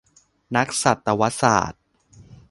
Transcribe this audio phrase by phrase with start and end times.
[0.55, 1.81] นักสัตวศาสตร์